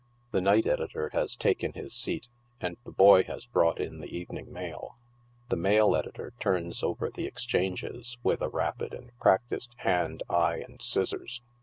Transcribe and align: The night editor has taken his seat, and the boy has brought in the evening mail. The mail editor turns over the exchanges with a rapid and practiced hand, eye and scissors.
The 0.31 0.41
night 0.41 0.65
editor 0.65 1.09
has 1.13 1.35
taken 1.35 1.73
his 1.73 1.93
seat, 1.93 2.27
and 2.59 2.75
the 2.85 2.91
boy 2.91 3.23
has 3.25 3.45
brought 3.45 3.79
in 3.79 3.99
the 3.99 4.17
evening 4.17 4.51
mail. 4.51 4.97
The 5.49 5.55
mail 5.57 5.95
editor 5.95 6.33
turns 6.39 6.81
over 6.81 7.11
the 7.11 7.27
exchanges 7.27 8.17
with 8.23 8.41
a 8.41 8.49
rapid 8.49 8.95
and 8.95 9.15
practiced 9.19 9.75
hand, 9.77 10.23
eye 10.27 10.57
and 10.67 10.81
scissors. 10.81 11.43